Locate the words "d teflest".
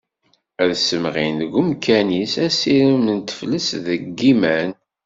3.19-3.71